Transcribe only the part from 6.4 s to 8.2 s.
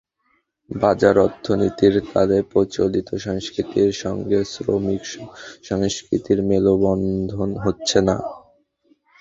মেলবন্ধন হচ্ছে না।